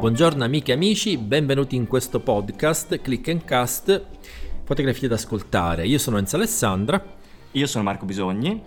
Buongiorno 0.00 0.42
amiche 0.44 0.70
e 0.70 0.76
amici, 0.76 1.18
benvenuti 1.18 1.76
in 1.76 1.86
questo 1.86 2.20
podcast 2.20 3.02
Click 3.02 3.28
and 3.28 3.44
Cast, 3.44 4.06
fotografie 4.64 5.08
da 5.08 5.16
ascoltare. 5.16 5.86
Io 5.86 5.98
sono 5.98 6.16
Enzo 6.16 6.36
Alessandra. 6.36 7.04
Io 7.50 7.66
sono 7.66 7.84
Marco 7.84 8.06
Bisogni. 8.06 8.62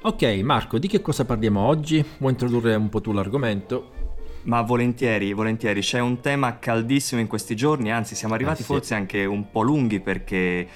Ok, 0.00 0.22
Marco, 0.42 0.78
di 0.78 0.88
che 0.88 1.02
cosa 1.02 1.26
parliamo 1.26 1.60
oggi? 1.60 2.02
Vuoi 2.16 2.32
introdurre 2.32 2.74
un 2.74 2.88
po' 2.88 3.02
tu 3.02 3.12
l'argomento? 3.12 3.90
Ma 4.44 4.62
volentieri, 4.62 5.34
volentieri, 5.34 5.82
c'è 5.82 6.00
un 6.00 6.20
tema 6.20 6.58
caldissimo 6.58 7.20
in 7.20 7.26
questi 7.26 7.54
giorni, 7.54 7.92
anzi 7.92 8.14
siamo 8.14 8.32
arrivati 8.32 8.62
eh 8.62 8.64
sì. 8.64 8.72
forse 8.72 8.94
anche 8.94 9.26
un 9.26 9.50
po' 9.50 9.60
lunghi 9.60 10.00
perché 10.00 10.66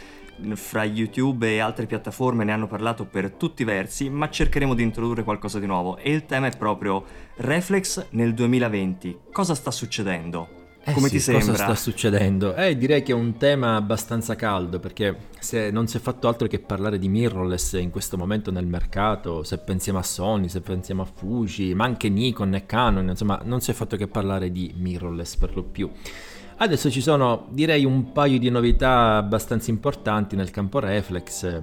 fra 0.55 0.85
YouTube 0.85 1.49
e 1.49 1.59
altre 1.59 1.87
piattaforme 1.87 2.45
ne 2.45 2.53
hanno 2.53 2.67
parlato 2.67 3.05
per 3.05 3.31
tutti 3.31 3.63
i 3.63 3.65
versi, 3.65 4.11
ma 4.11 4.29
cercheremo 4.29 4.75
di 4.75 4.83
introdurre 4.83 5.25
qualcosa 5.25 5.59
di 5.59 5.67
nuovo 5.67 5.97
e 5.97 6.13
il 6.13 6.27
tema 6.27 6.47
è 6.47 6.57
proprio 6.57 7.05
Reflex 7.37 8.07
nel 8.11 8.35
2020. 8.35 9.19
Cosa 9.33 9.55
sta 9.55 9.71
succedendo? 9.71 10.65
Eh 10.89 10.93
Come 10.93 11.09
sì, 11.09 11.15
ti 11.15 11.21
sembra? 11.21 11.47
Cosa 11.47 11.65
sta 11.65 11.75
succedendo? 11.75 12.55
Eh, 12.55 12.77
direi 12.77 13.03
che 13.03 13.11
è 13.11 13.15
un 13.15 13.37
tema 13.37 13.75
abbastanza 13.75 14.37
caldo 14.37 14.79
perché 14.79 15.17
se 15.41 15.73
non 15.73 15.89
si 15.89 15.97
è 15.97 16.01
fatto 16.01 16.29
altro 16.29 16.47
che 16.47 16.61
parlare 16.61 17.01
di 17.01 17.09
mirrorless 17.09 17.73
in 17.73 17.91
questo 17.91 18.17
momento 18.17 18.53
nel 18.53 18.67
mercato, 18.67 19.43
se 19.43 19.59
pensiamo 19.59 19.99
a 19.99 20.05
Sony, 20.05 20.49
se 20.49 20.61
pensiamo 20.61 21.03
a 21.03 21.05
Fuji, 21.05 21.75
ma 21.75 21.85
anche 21.85 22.09
Nikon 22.09 22.55
e 22.55 22.67
Canon, 22.67 23.09
insomma, 23.09 23.41
non 23.43 23.61
si 23.61 23.73
è 23.73 23.75
fatto 23.75 23.97
che 23.97 24.07
parlare 24.07 24.53
di 24.53 24.73
mirrorless 24.77 25.35
per 25.35 25.57
lo 25.57 25.65
più. 25.65 25.91
Adesso 26.59 26.91
ci 26.91 27.03
sono, 27.03 27.49
direi, 27.51 27.85
un 27.85 28.13
paio 28.13 28.39
di 28.39 28.49
novità 28.49 29.17
abbastanza 29.17 29.71
importanti 29.71 30.37
nel 30.37 30.51
campo 30.51 30.79
reflex. 30.79 31.63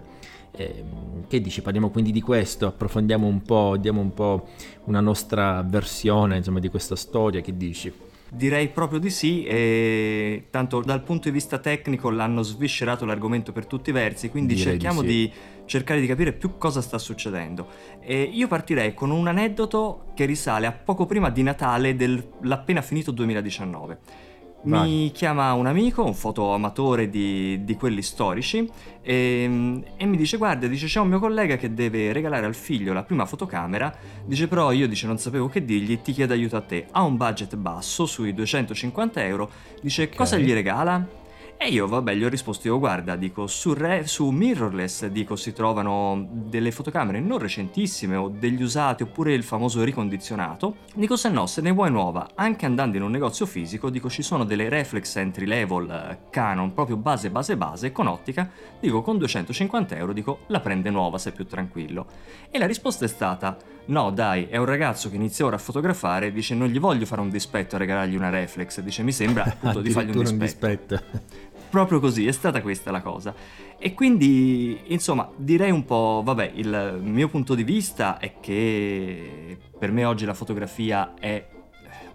Eh, 0.55 0.83
che 1.27 1.41
dici? 1.41 1.63
Parliamo 1.63 1.89
quindi 1.89 2.11
di 2.11 2.21
questo, 2.21 2.67
approfondiamo 2.67 3.25
un 3.25 3.41
po', 3.41 3.75
diamo 3.79 4.01
un 4.01 4.13
po' 4.13 4.49
una 4.83 4.99
nostra 4.99 5.63
versione 5.67 6.37
insomma, 6.37 6.59
di 6.59 6.69
questa 6.69 6.95
storia, 6.95 7.41
che 7.41 7.57
dici? 7.57 7.91
Direi 8.29 8.69
proprio 8.69 8.99
di 8.99 9.09
sì, 9.09 9.43
e 9.45 10.45
tanto 10.51 10.81
dal 10.81 11.01
punto 11.01 11.27
di 11.27 11.33
vista 11.33 11.57
tecnico 11.57 12.11
l'hanno 12.11 12.43
sviscerato 12.43 13.03
l'argomento 13.05 13.51
per 13.51 13.65
tutti 13.65 13.89
i 13.89 13.93
versi, 13.93 14.29
quindi 14.29 14.53
Direi 14.53 14.73
cerchiamo 14.73 15.01
di, 15.01 15.07
sì. 15.07 15.13
di, 15.13 15.31
cercare 15.65 16.01
di 16.01 16.07
capire 16.07 16.33
più 16.33 16.57
cosa 16.59 16.81
sta 16.81 16.99
succedendo. 16.99 17.67
E 17.99 18.21
io 18.21 18.47
partirei 18.47 18.93
con 18.93 19.09
un 19.09 19.25
aneddoto 19.25 20.11
che 20.13 20.25
risale 20.25 20.67
a 20.67 20.71
poco 20.71 21.07
prima 21.07 21.31
di 21.31 21.41
Natale 21.41 21.95
dell'appena 21.95 22.83
finito 22.83 23.09
2019. 23.09 24.31
Vai. 24.63 24.89
Mi 24.89 25.11
chiama 25.11 25.53
un 25.53 25.65
amico, 25.65 26.03
un 26.03 26.13
fotoamatore 26.13 27.09
di, 27.09 27.63
di 27.63 27.75
quelli 27.75 28.01
storici, 28.01 28.69
e, 29.01 29.83
e, 29.97 30.05
mi 30.05 30.17
dice: 30.17 30.37
Guarda, 30.37 30.67
dice, 30.67 30.87
c'è 30.87 30.99
un 30.99 31.09
mio 31.09 31.19
collega 31.19 31.57
che 31.57 31.73
deve 31.73 32.13
regalare 32.13 32.45
al 32.45 32.55
figlio 32.55 32.93
la 32.93 33.03
prima 33.03 33.25
fotocamera. 33.25 33.93
Dice: 34.25 34.47
Però 34.47 34.71
io 34.71 34.87
dice, 34.87 35.07
non 35.07 35.17
sapevo 35.17 35.49
che 35.49 35.65
dirgli, 35.65 36.01
ti 36.01 36.13
chiedo 36.13 36.33
aiuto 36.33 36.55
a 36.55 36.61
te. 36.61 36.87
Ha 36.91 37.03
un 37.03 37.17
budget 37.17 37.55
basso, 37.55 38.05
sui 38.05 38.33
250 38.33 39.23
euro. 39.25 39.49
Dice: 39.81 40.03
okay. 40.03 40.15
Cosa 40.15 40.37
gli 40.37 40.53
regala? 40.53 41.21
E 41.65 41.69
io, 41.69 41.87
vabbè, 41.87 42.13
gli 42.13 42.25
ho 42.25 42.27
risposto 42.27 42.67
io, 42.67 42.77
guarda, 42.77 43.15
dico, 43.15 43.47
su, 43.47 43.73
re, 43.73 44.05
su, 44.05 44.29
mirrorless, 44.31 45.05
dico, 45.05 45.37
si 45.37 45.53
trovano 45.53 46.27
delle 46.29 46.71
fotocamere 46.71 47.21
non 47.21 47.37
recentissime 47.37 48.17
o 48.17 48.27
degli 48.27 48.61
usati 48.61 49.03
oppure 49.03 49.33
il 49.33 49.43
famoso 49.43 49.81
ricondizionato. 49.81 50.75
Dico, 50.93 51.15
se 51.15 51.29
no, 51.29 51.45
se 51.47 51.61
ne 51.61 51.71
vuoi 51.71 51.89
nuova, 51.89 52.31
anche 52.35 52.65
andando 52.65 52.97
in 52.97 53.03
un 53.03 53.11
negozio 53.11 53.45
fisico, 53.45 53.89
dico, 53.89 54.09
ci 54.09 54.23
sono 54.23 54.43
delle 54.43 54.67
reflex 54.67 55.15
entry 55.15 55.45
level 55.45 55.89
eh, 55.89 56.29
Canon, 56.29 56.73
proprio 56.73 56.97
base, 56.97 57.29
base, 57.29 57.55
base, 57.55 57.93
con 57.93 58.07
ottica, 58.07 58.51
dico, 58.81 59.01
con 59.01 59.17
250 59.17 59.95
euro, 59.95 60.11
dico, 60.11 60.39
la 60.47 60.59
prende 60.59 60.89
nuova, 60.89 61.17
sei 61.17 61.31
più 61.31 61.45
tranquillo. 61.45 62.07
E 62.51 62.59
la 62.59 62.67
risposta 62.67 63.05
è 63.05 63.07
stata, 63.07 63.55
no 63.85 64.11
dai, 64.11 64.47
è 64.49 64.57
un 64.57 64.65
ragazzo 64.65 65.09
che 65.09 65.15
inizia 65.15 65.45
ora 65.45 65.55
a 65.55 65.59
fotografare, 65.59 66.33
dice, 66.33 66.55
non 66.55 66.67
gli 66.67 66.79
voglio 66.79 67.05
fare 67.05 67.21
un 67.21 67.29
dispetto 67.29 67.75
a 67.75 67.79
regalargli 67.79 68.17
una 68.17 68.29
reflex, 68.29 68.81
dice, 68.81 69.01
mi 69.01 69.13
sembra 69.13 69.45
appunto 69.45 69.79
di 69.79 69.91
fargli 69.91 70.13
un 70.13 70.23
dispetto. 70.37 70.95
Un 70.95 70.99
dispetto 70.99 71.41
proprio 71.73 71.99
così, 71.99 72.27
è 72.27 72.31
stata 72.31 72.61
questa 72.61 72.91
la 72.91 73.01
cosa. 73.01 73.33
E 73.79 73.95
quindi, 73.95 74.79
insomma, 74.93 75.27
direi 75.35 75.71
un 75.71 75.85
po', 75.85 76.21
vabbè, 76.23 76.51
il 76.53 76.99
mio 77.01 77.27
punto 77.29 77.55
di 77.55 77.63
vista 77.63 78.19
è 78.19 78.35
che 78.39 79.57
per 79.79 79.91
me 79.91 80.05
oggi 80.05 80.23
la 80.25 80.35
fotografia 80.35 81.15
è 81.15 81.43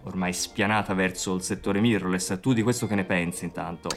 ormai 0.03 0.31
spianata 0.31 0.93
verso 0.93 1.35
il 1.35 1.41
settore 1.41 1.81
mirrorless. 1.81 2.39
Tu 2.39 2.53
di 2.53 2.61
questo 2.61 2.87
che 2.87 2.95
ne 2.95 3.03
pensi 3.03 3.43
intanto? 3.43 3.89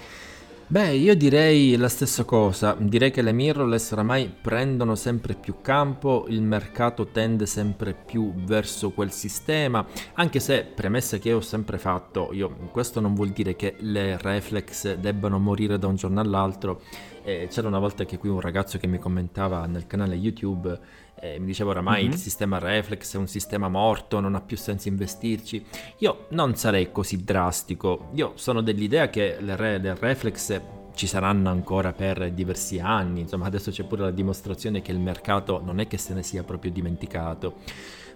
Beh, 0.73 0.95
io 0.95 1.15
direi 1.15 1.77
la 1.77 1.91
stessa 1.91 2.25
cosa, 2.25 2.75
direi 2.79 3.11
che 3.11 3.21
le 3.21 3.33
mirrorless 3.33 3.93
oramai 3.93 4.35
prendono 4.41 4.95
sempre 4.95 5.35
più 5.35 5.57
campo, 5.61 6.25
il 6.29 6.41
mercato 6.41 7.09
tende 7.09 7.45
sempre 7.45 7.93
più 7.93 8.33
verso 8.33 8.91
quel 8.91 9.13
sistema, 9.13 9.85
anche 10.15 10.41
se 10.41 10.65
premessa 10.65 11.19
che 11.19 11.35
ho 11.35 11.43
sempre 11.43 11.77
fatto, 11.77 12.31
io, 12.33 12.49
questo 12.71 13.01
non 13.01 13.13
vuol 13.13 13.33
dire 13.33 13.55
che 13.55 13.75
le 13.81 14.17
reflex 14.17 14.95
debbano 14.95 15.39
morire 15.39 15.79
da 15.79 15.89
un 15.89 15.97
giorno 15.97 16.21
all'altro, 16.21 16.81
eh, 17.23 17.49
c'era 17.51 17.69
una 17.69 17.79
volta 17.79 18.07
che 18.07 18.17
qui 18.17 18.31
un 18.31 18.41
ragazzo 18.41 18.79
che 18.79 18.87
mi 18.87 18.99
commentava 18.99 19.67
nel 19.67 19.87
canale 19.87 20.15
YouTube 20.15 20.81
eh, 21.23 21.39
mi 21.39 21.47
diceva 21.47 21.71
oramai 21.71 22.03
mm-hmm. 22.03 22.13
il 22.13 22.19
sistema 22.19 22.59
reflex 22.59 23.15
è 23.15 23.17
un 23.17 23.29
sistema 23.29 23.69
morto, 23.69 24.19
non 24.19 24.35
ha 24.35 24.41
più 24.41 24.57
senso 24.57 24.89
investirci. 24.89 25.65
Io 25.99 26.27
non 26.31 26.57
sarei 26.57 26.91
così 26.91 27.23
drastico, 27.23 28.09
io 28.15 28.33
sono 28.35 28.61
dell'idea 28.61 29.09
che 29.09 29.37
le, 29.39 29.55
re, 29.55 29.79
le 29.79 29.95
reflex 29.95 30.61
ci 30.95 31.07
saranno 31.07 31.49
ancora 31.49 31.93
per 31.93 32.33
diversi 32.33 32.81
anni, 32.81 33.21
insomma 33.21 33.47
adesso 33.47 33.71
c'è 33.71 33.85
pure 33.85 34.03
la 34.03 34.11
dimostrazione 34.11 34.83
che 34.83 34.91
il 34.91 34.99
mercato 34.99 35.63
non 35.65 35.79
è 35.79 35.87
che 35.87 35.97
se 35.97 36.13
ne 36.13 36.25
sia 36.25 36.43
proprio 36.43 36.73
dimenticato, 36.73 37.55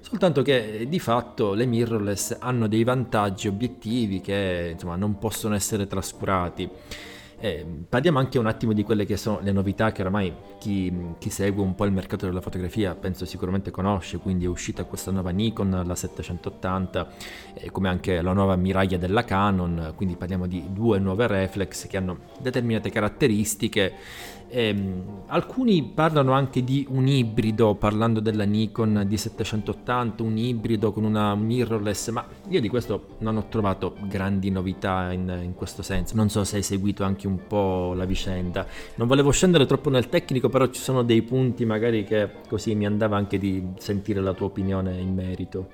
soltanto 0.01 0.43
che 0.43 0.87
di 0.89 0.99
fatto 0.99 1.55
le 1.55 1.65
mirrorless 1.65 2.37
hanno 2.41 2.67
dei 2.67 2.83
vantaggi 2.83 3.47
obiettivi 3.47 4.21
che 4.21 4.71
insomma 4.73 4.97
non 4.97 5.17
possono 5.19 5.55
essere 5.55 5.87
trascurati. 5.87 6.69
Eh, 7.39 7.67
parliamo 7.87 8.19
anche 8.19 8.39
un 8.39 8.47
attimo 8.47 8.73
di 8.73 8.83
quelle 8.83 9.05
che 9.05 9.19
sono 9.19 9.41
le 9.43 9.53
novità 9.53 9.93
che 9.93 10.01
oramai 10.01 10.35
chi, 10.59 10.91
chi, 11.19 11.29
segue 11.29 11.63
un 11.63 11.75
po' 11.75 11.85
il 11.85 11.93
mercato 11.93 12.25
della 12.25 12.41
fotografia 12.41 12.95
penso 12.95 13.27
sicuramente 13.27 13.71
conosce, 13.71 14.17
quindi 14.17 14.47
è 14.47 14.49
uscita 14.49 14.85
questa 14.85 15.11
nuova 15.11 15.31
Nikon, 15.31 15.83
la 15.85 15.95
780, 15.95 17.09
eh, 17.53 17.71
come 17.71 17.91
anche 17.91 18.23
la 18.23 18.33
nuova 18.33 18.57
miraglia 18.57 18.97
della 18.97 19.25
Canon, 19.25 19.93
quindi 19.97 20.17
parliamo 20.17 20.47
di 20.47 20.65
due 20.73 20.99
nuove 20.99 21.27
reflex 21.27 21.87
che 21.87 21.99
hanno 21.99 22.21
determinate 22.41 22.89
caratteristiche 22.89 23.93
Ehm, 24.49 25.25
alcuni 25.27 25.83
parlano 25.83 26.33
anche 26.33 26.63
di 26.63 26.87
un 26.91 27.07
ibrido, 27.09 27.75
parlando 27.75 28.21
della 28.21 28.45
Nikon 28.45 29.07
D780, 29.09 30.23
un 30.23 30.37
ibrido 30.37 30.93
con 30.93 31.05
una 31.05 31.35
mirrorless, 31.35 32.11
ma 32.11 32.25
io 32.49 32.61
di 32.61 32.69
questo 32.69 33.17
non 33.19 33.37
ho 33.37 33.47
trovato 33.49 33.97
grandi 34.09 34.51
novità 34.51 35.13
in, 35.13 35.41
in, 35.43 35.55
questo 35.55 35.83
senso. 35.83 36.15
Non 36.15 36.29
so 36.29 36.45
se 36.45 36.57
hai 36.57 36.63
seguito 36.63 37.03
anche 37.03 37.27
un 37.27 37.47
po' 37.47 37.93
la 37.95 38.05
vicenda. 38.05 38.67
Non 38.97 39.09
volevo 39.09 39.31
scendere 39.31 39.67
troppo 39.67 39.91
nel 39.91 40.09
tecnico, 40.09 40.49
però 40.49 40.69
ci 40.69 40.81
sono 40.81 41.03
dei 41.03 41.23
punti 41.23 41.65
magari 41.65 42.05
che 42.05 42.31
così 42.49 42.75
mi 42.75 42.87
andava 42.87 43.17
anche 43.17 43.39
di 43.39 43.63
sentire 43.79 44.21
la 44.21 44.33
tua 44.33 44.47
opinione 44.47 44.97
in 44.99 45.13
merito. 45.13 45.69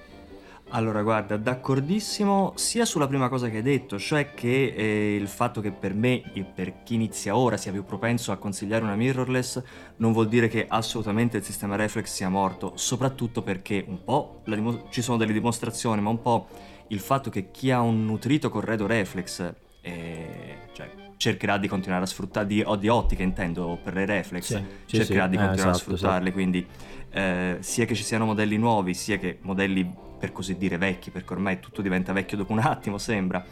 Allora, 0.74 1.02
guarda, 1.02 1.36
d'accordissimo 1.36 2.54
sia 2.56 2.86
sulla 2.86 3.06
prima 3.06 3.28
cosa 3.28 3.50
che 3.50 3.56
hai 3.56 3.62
detto, 3.62 3.98
cioè 3.98 4.32
che 4.32 4.72
eh, 4.74 5.16
il 5.16 5.28
fatto 5.28 5.60
che 5.60 5.70
per 5.70 5.92
me, 5.92 6.22
per 6.54 6.82
chi 6.82 6.94
inizia 6.94 7.36
ora, 7.36 7.58
sia 7.58 7.72
più 7.72 7.84
propenso 7.84 8.32
a 8.32 8.38
consigliare 8.38 8.82
una 8.82 8.94
mirrorless, 8.94 9.62
non 9.96 10.12
vuol 10.12 10.28
dire 10.28 10.48
che 10.48 10.64
assolutamente 10.66 11.36
il 11.36 11.44
sistema 11.44 11.76
reflex 11.76 12.06
sia 12.06 12.30
morto, 12.30 12.72
soprattutto 12.76 13.42
perché 13.42 13.84
un 13.86 14.02
po' 14.02 14.40
dim- 14.46 14.88
ci 14.88 15.02
sono 15.02 15.18
delle 15.18 15.34
dimostrazioni, 15.34 16.00
ma 16.00 16.08
un 16.08 16.22
po' 16.22 16.48
il 16.88 17.00
fatto 17.00 17.28
che 17.28 17.50
chi 17.50 17.70
ha 17.70 17.82
un 17.82 18.06
nutrito 18.06 18.48
corredo 18.48 18.86
reflex, 18.86 19.52
eh, 19.82 20.56
cioè 20.72 20.90
cercherà 21.18 21.58
di 21.58 21.68
continuare 21.68 22.04
a 22.04 22.06
sfruttare, 22.06 22.46
di, 22.46 22.64
di 22.78 22.88
ottica 22.88 23.22
intendo 23.22 23.78
per 23.82 23.92
le 23.92 24.06
reflex, 24.06 24.44
sì, 24.44 24.64
cercherà 24.86 25.24
sì, 25.24 25.30
di 25.30 25.36
eh, 25.36 25.38
continuare 25.38 25.52
esatto, 25.52 25.68
a 25.68 25.74
sfruttarle, 25.74 26.18
esatto. 26.18 26.32
quindi 26.32 26.66
eh, 27.12 27.58
sia 27.60 27.84
che 27.84 27.94
ci 27.94 28.02
siano 28.02 28.24
modelli 28.24 28.56
nuovi, 28.56 28.94
sia 28.94 29.18
che 29.18 29.38
modelli 29.42 30.10
per 30.18 30.32
così 30.32 30.56
dire 30.56 30.78
vecchi, 30.78 31.10
perché 31.10 31.32
ormai 31.32 31.60
tutto 31.60 31.82
diventa 31.82 32.12
vecchio 32.12 32.36
dopo 32.36 32.52
un 32.52 32.60
attimo, 32.60 32.98
sembra, 32.98 33.44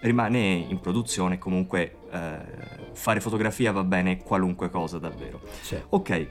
rimane 0.00 0.38
in 0.38 0.78
produzione 0.80 1.38
comunque 1.38 1.96
eh, 2.10 2.38
fare 2.92 3.20
fotografia 3.20 3.72
va 3.72 3.84
bene 3.84 4.18
qualunque 4.18 4.70
cosa 4.70 4.98
davvero. 4.98 5.40
Sì. 5.60 5.76
Ok, 5.90 6.28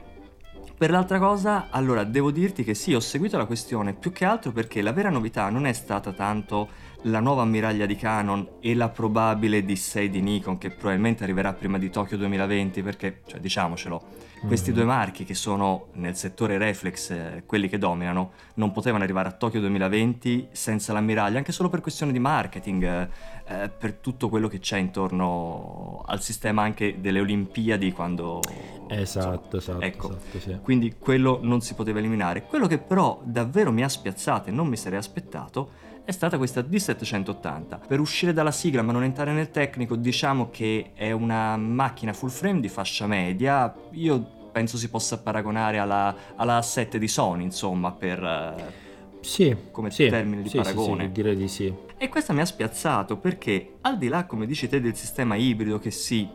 per 0.78 0.90
l'altra 0.90 1.18
cosa, 1.18 1.70
allora 1.70 2.04
devo 2.04 2.30
dirti 2.30 2.62
che 2.62 2.72
sì, 2.72 2.94
ho 2.94 3.00
seguito 3.00 3.36
la 3.36 3.46
questione 3.46 3.94
più 3.94 4.12
che 4.12 4.24
altro 4.24 4.52
perché 4.52 4.80
la 4.80 4.92
vera 4.92 5.10
novità 5.10 5.50
non 5.50 5.66
è 5.66 5.72
stata 5.72 6.12
tanto 6.12 6.68
la 7.02 7.18
nuova 7.18 7.42
ammiraglia 7.42 7.84
di 7.84 7.96
Canon 7.96 8.48
e 8.60 8.74
la 8.76 8.88
probabile 8.88 9.64
D6 9.64 10.06
di 10.06 10.20
Nikon 10.20 10.56
che 10.56 10.70
probabilmente 10.70 11.24
arriverà 11.24 11.52
prima 11.52 11.78
di 11.78 11.90
Tokyo 11.90 12.16
2020 12.16 12.82
perché, 12.82 13.22
cioè, 13.26 13.40
diciamocelo, 13.40 14.26
questi 14.46 14.70
mm-hmm. 14.70 14.78
due 14.78 14.88
marchi 14.88 15.24
che 15.24 15.34
sono 15.34 15.88
nel 15.94 16.16
settore 16.16 16.58
reflex 16.58 17.10
eh, 17.10 17.42
quelli 17.44 17.68
che 17.68 17.78
dominano 17.78 18.32
non 18.54 18.72
potevano 18.72 19.02
arrivare 19.02 19.28
a 19.28 19.32
Tokyo 19.32 19.60
2020 19.60 20.48
senza 20.52 20.92
l'ammiraglia 20.92 21.38
anche 21.38 21.52
solo 21.52 21.68
per 21.68 21.80
questione 21.80 22.12
di 22.12 22.18
marketing 22.20 22.84
eh, 22.84 23.08
eh, 23.48 23.68
per 23.68 23.94
tutto 23.94 24.28
quello 24.28 24.46
che 24.46 24.60
c'è 24.60 24.78
intorno 24.78 26.02
al 26.06 26.22
sistema 26.22 26.62
anche 26.62 27.00
delle 27.00 27.20
Olimpiadi 27.20 27.92
quando 27.92 28.40
esatto, 28.88 29.56
insomma, 29.56 29.78
esatto, 29.78 29.80
ecco 29.80 30.08
esatto, 30.10 30.38
sì. 30.38 30.58
Quindi 30.68 30.96
quello 30.98 31.38
non 31.40 31.62
si 31.62 31.72
poteva 31.72 31.98
eliminare. 31.98 32.44
Quello 32.44 32.66
che 32.66 32.76
però 32.76 33.22
davvero 33.24 33.72
mi 33.72 33.82
ha 33.82 33.88
spiazzato 33.88 34.50
e 34.50 34.52
non 34.52 34.66
mi 34.66 34.76
sarei 34.76 34.98
aspettato 34.98 35.70
è 36.04 36.10
stata 36.10 36.36
questa 36.36 36.60
D780. 36.60 37.86
Per 37.86 37.98
uscire 37.98 38.34
dalla 38.34 38.50
sigla 38.50 38.82
ma 38.82 38.92
non 38.92 39.02
entrare 39.02 39.32
nel 39.32 39.50
tecnico, 39.50 39.96
diciamo 39.96 40.50
che 40.50 40.90
è 40.92 41.10
una 41.10 41.56
macchina 41.56 42.12
full 42.12 42.28
frame 42.28 42.60
di 42.60 42.68
fascia 42.68 43.06
media. 43.06 43.74
Io 43.92 44.50
penso 44.52 44.76
si 44.76 44.90
possa 44.90 45.16
paragonare 45.16 45.78
alla, 45.78 46.14
alla 46.36 46.60
7 46.60 46.98
di 46.98 47.08
Sony, 47.08 47.44
insomma, 47.44 47.90
per... 47.92 48.22
Eh, 48.22 48.72
sì, 49.20 49.56
come 49.70 49.90
sì, 49.90 50.06
termine 50.08 50.42
di 50.42 50.50
sì, 50.50 50.58
paragone. 50.58 51.04
Sì, 51.04 51.12
direi 51.12 51.36
di 51.36 51.48
sì. 51.48 51.74
E 51.96 52.10
questa 52.10 52.34
mi 52.34 52.42
ha 52.42 52.44
spiazzato 52.44 53.16
perché 53.16 53.76
al 53.80 53.96
di 53.96 54.08
là, 54.08 54.26
come 54.26 54.44
dici 54.44 54.68
te, 54.68 54.82
del 54.82 54.94
sistema 54.94 55.34
ibrido 55.34 55.78
che 55.78 55.90
si 55.90 56.28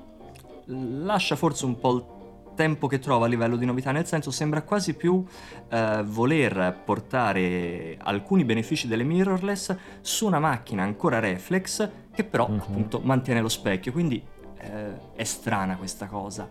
lascia 0.65 1.35
forse 1.35 1.65
un 1.65 1.79
po' 1.79 1.95
il 1.95 2.05
tempo 2.53 2.87
che 2.87 2.99
trova 2.99 3.25
a 3.25 3.29
livello 3.29 3.55
di 3.55 3.65
novità, 3.65 3.91
nel 3.91 4.05
senso 4.05 4.31
sembra 4.31 4.61
quasi 4.61 4.93
più 4.95 5.23
eh, 5.69 6.03
voler 6.05 6.75
portare 6.83 7.97
alcuni 8.01 8.43
benefici 8.45 8.87
delle 8.87 9.03
mirrorless 9.03 9.75
su 10.01 10.25
una 10.25 10.39
macchina 10.39 10.83
ancora 10.83 11.19
reflex 11.19 11.89
che 12.13 12.23
però 12.23 12.47
mm-hmm. 12.47 12.59
appunto 12.59 12.99
mantiene 12.99 13.41
lo 13.41 13.49
specchio, 13.49 13.91
quindi 13.91 14.23
eh, 14.59 15.13
è 15.15 15.23
strana 15.23 15.75
questa 15.77 16.05
cosa. 16.07 16.47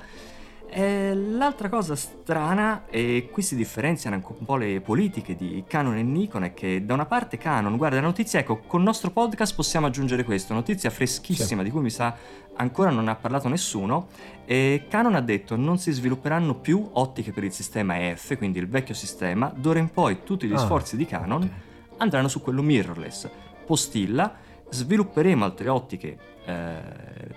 E 0.74 1.14
l'altra 1.14 1.68
cosa 1.68 1.94
strana, 1.94 2.86
e 2.88 3.28
qui 3.30 3.42
si 3.42 3.54
differenziano 3.56 4.16
anche 4.16 4.28
un 4.38 4.46
po' 4.46 4.56
le 4.56 4.80
politiche 4.80 5.36
di 5.36 5.62
Canon 5.66 5.98
e 5.98 6.02
Nikon, 6.02 6.44
è 6.44 6.54
che 6.54 6.82
da 6.86 6.94
una 6.94 7.04
parte 7.04 7.36
Canon, 7.36 7.76
guarda 7.76 7.96
la 7.96 8.06
notizia, 8.06 8.40
ecco, 8.40 8.60
con 8.60 8.80
il 8.80 8.86
nostro 8.86 9.10
podcast 9.10 9.54
possiamo 9.54 9.88
aggiungere 9.88 10.24
questo, 10.24 10.54
notizia 10.54 10.88
freschissima 10.88 11.60
sì. 11.60 11.66
di 11.66 11.70
cui 11.70 11.82
mi 11.82 11.90
sa 11.90 12.16
ancora 12.54 12.88
non 12.88 13.08
ha 13.08 13.16
parlato 13.16 13.48
nessuno, 13.48 14.08
e 14.46 14.86
Canon 14.88 15.14
ha 15.14 15.20
detto 15.20 15.56
non 15.56 15.76
si 15.76 15.92
svilupperanno 15.92 16.54
più 16.54 16.88
ottiche 16.92 17.32
per 17.32 17.44
il 17.44 17.52
sistema 17.52 18.08
EF, 18.08 18.38
quindi 18.38 18.58
il 18.58 18.66
vecchio 18.66 18.94
sistema, 18.94 19.52
d'ora 19.54 19.78
in 19.78 19.90
poi 19.90 20.22
tutti 20.24 20.46
gli 20.46 20.54
ah, 20.54 20.58
sforzi 20.58 20.96
di 20.96 21.04
Canon 21.04 21.42
okay. 21.42 21.54
andranno 21.98 22.28
su 22.28 22.40
quello 22.40 22.62
mirrorless. 22.62 23.28
Postilla, 23.66 24.36
svilupperemo 24.70 25.44
altre 25.44 25.68
ottiche 25.68 26.16
eh, 26.46 26.80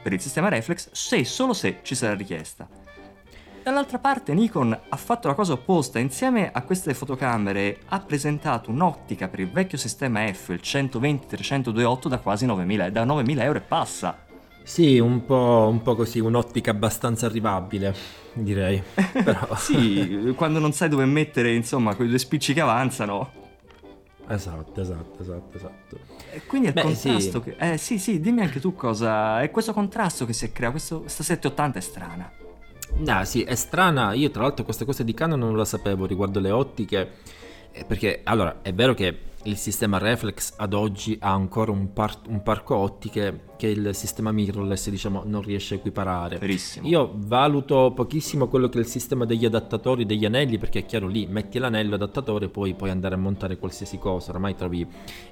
per 0.02 0.14
il 0.14 0.22
sistema 0.22 0.48
reflex 0.48 0.88
se 0.94 1.18
e 1.18 1.26
solo 1.26 1.52
se 1.52 1.80
ci 1.82 1.96
sarà 1.96 2.14
richiesta. 2.14 2.84
Dall'altra 3.66 3.98
parte 3.98 4.36
Nikon 4.36 4.80
ha 4.90 4.96
fatto 4.96 5.28
la 5.28 5.34
cosa 5.34 5.54
opposta, 5.54 5.98
insieme 5.98 6.52
a 6.52 6.62
queste 6.62 6.94
fotocamere 6.94 7.80
ha 7.88 8.00
presentato 8.00 8.70
un'ottica 8.70 9.28
per 9.28 9.40
il 9.40 9.50
vecchio 9.50 9.80
sistema 9.80 10.32
F, 10.32 10.50
il 10.50 10.60
120-300-28 10.62 12.08
da 12.08 12.20
quasi 12.20 12.46
9.000, 12.46 12.90
da 12.90 13.04
9.000 13.06 13.42
euro 13.42 13.58
e 13.58 13.62
passa. 13.62 14.24
Sì, 14.62 15.00
un 15.00 15.26
po', 15.26 15.68
un 15.68 15.82
po', 15.82 15.96
così, 15.96 16.20
un'ottica 16.20 16.70
abbastanza 16.70 17.26
arrivabile, 17.26 17.96
direi. 18.34 18.84
Però... 18.94 19.56
sì, 19.56 20.32
quando 20.36 20.60
non 20.60 20.72
sai 20.72 20.88
dove 20.88 21.06
mettere, 21.06 21.52
insomma, 21.56 21.96
quei 21.96 22.08
due 22.08 22.20
spicci 22.20 22.54
che 22.54 22.62
avanzano. 22.62 23.32
Esatto, 24.28 24.80
esatto, 24.80 25.22
esatto, 25.24 25.58
esatto. 25.58 26.00
E 26.32 26.46
quindi 26.46 26.68
il 26.68 26.74
Beh, 26.74 26.82
contrasto 26.84 27.42
sì. 27.42 27.56
che... 27.56 27.56
Eh 27.58 27.78
sì, 27.80 27.98
sì, 27.98 28.20
dimmi 28.20 28.42
anche 28.42 28.60
tu 28.60 28.76
cosa... 28.76 29.42
È 29.42 29.50
questo 29.50 29.74
contrasto 29.74 30.28
che 30.28 30.34
si 30.34 30.46
è 30.46 30.52
creato, 30.52 30.74
questo, 30.74 31.00
questa 31.00 31.24
780 31.24 31.80
è 31.80 31.82
strana. 31.82 32.32
Ah 33.08 33.26
sì, 33.26 33.44
è 33.44 33.56
strana, 33.56 34.14
io 34.14 34.32
tra 34.32 34.44
l'altro 34.44 34.64
questa 34.64 34.86
cosa 34.86 35.04
di 35.04 35.14
Canon 35.14 35.40
non 35.40 35.58
la 35.58 35.66
sapevo 35.66 36.06
riguardo 36.06 36.40
le 36.40 36.52
ottiche, 36.52 37.12
eh, 37.72 37.84
perché 37.86 38.22
allora 38.24 38.62
è 38.62 38.74
vero 38.74 38.94
che 38.94 39.34
il 39.44 39.58
sistema 39.58 39.98
reflex 39.98 40.54
ad 40.58 40.74
oggi 40.74 41.18
ha 41.22 41.32
ancora 41.32 41.72
un, 41.72 41.94
par- 41.94 42.22
un, 42.28 42.42
parco 42.42 42.76
ottiche 42.76 43.42
che 43.58 43.68
il 43.68 43.94
sistema 43.94 44.32
mirrorless 44.32 44.90
diciamo 44.90 45.24
non 45.26 45.42
riesce 45.42 45.76
a 45.76 45.78
equiparare. 45.78 46.38
Verissimo. 46.38 46.88
Io 46.88 47.12
valuto 47.16 47.92
pochissimo 47.96 48.48
quello 48.48 48.70
che 48.70 48.78
è 48.78 48.82
il 48.82 48.88
sistema 48.88 49.26
degli 49.26 49.46
adattatori 49.46 50.06
degli 50.06 50.26
anelli 50.26 50.58
perché 50.58 50.80
è 50.80 50.86
chiaro 50.86 51.08
lì 51.08 51.26
metti 51.26 51.58
l'anello 51.60 51.96
adattatore 51.96 52.46
e 52.46 52.50
poi 52.50 52.74
puoi 52.74 52.90
andare 52.90 53.16
a 53.16 53.18
montare 53.18 53.58
qualsiasi 53.58 53.98
cosa, 53.98 54.32
ormai 54.32 54.56
trovi 54.56 54.86